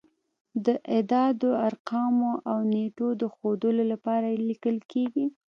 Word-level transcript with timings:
د 0.65 0.67
اعدادو، 0.93 1.49
ارقامو 1.67 2.31
او 2.49 2.57
نېټو 2.73 3.07
د 3.21 3.23
ښودلو 3.35 3.83
لپاره 3.91 4.27
لیکل 4.49 4.77
کیږي. 4.91 5.25